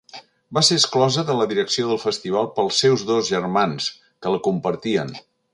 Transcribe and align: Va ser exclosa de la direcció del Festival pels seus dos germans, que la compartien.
Va 0.57 0.61
ser 0.69 0.77
exclosa 0.79 1.25
de 1.27 1.35
la 1.41 1.45
direcció 1.51 1.91
del 1.91 2.01
Festival 2.05 2.49
pels 2.57 2.81
seus 2.85 3.07
dos 3.13 3.31
germans, 3.35 3.93
que 4.25 4.37
la 4.37 4.45
compartien. 4.49 5.15